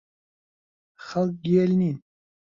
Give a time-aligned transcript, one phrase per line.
[1.05, 1.95] خەڵک گێل نییە.